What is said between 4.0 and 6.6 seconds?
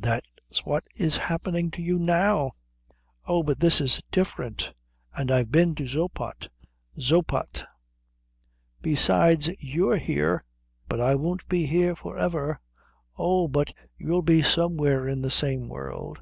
different. And I've been to Zoppot."